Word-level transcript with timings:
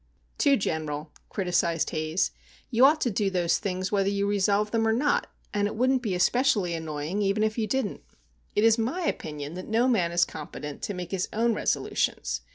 "Too 0.39 0.57
general," 0.57 1.11
criticised 1.29 1.91
Haze. 1.91 2.31
"You 2.71 2.85
ought 2.85 3.01
to 3.01 3.11
do 3.11 3.29
those 3.29 3.59
things 3.59 3.91
whether 3.91 4.09
you 4.09 4.25
resolve 4.25 4.71
them 4.71 4.87
or 4.87 4.91
not,—and 4.93 5.67
it 5.67 5.75
wouldn't 5.75 6.01
be 6.01 6.15
especially 6.15 6.73
annoying 6.73 7.21
even 7.21 7.43
if 7.43 7.55
you 7.55 7.67
didn't. 7.67 8.01
It 8.55 8.63
is 8.63 8.79
my 8.79 9.03
opinion 9.05 9.53
that 9.53 9.67
no 9.67 9.87
man 9.87 10.11
is 10.11 10.25
competent 10.25 10.81
to 10.81 10.95
make 10.95 11.11
his 11.11 11.29
own 11.31 11.53
resolutions. 11.53 12.41